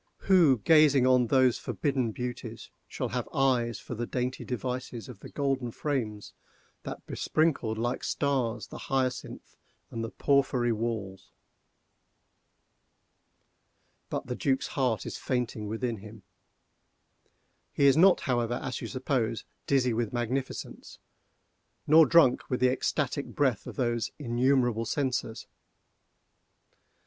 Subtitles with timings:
[0.21, 5.29] —who, gazing on those forbidden beauties, shall have eyes for the dainty devices of the
[5.29, 6.33] golden frames
[6.81, 9.55] that besprinkled, like stars, the hyacinth
[9.91, 11.29] and the porphyry walls?
[14.09, 16.23] But the Duc's heart is fainting within him.
[17.71, 20.97] He is not, however, as you suppose, dizzy with magnificence,
[21.85, 25.45] nor drunk with the ecstatic breath of those innumerable censers.